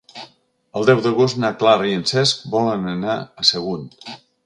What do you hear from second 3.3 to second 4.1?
a Sagunt.